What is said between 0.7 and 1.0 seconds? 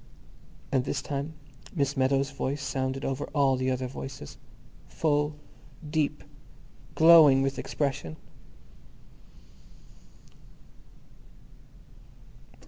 And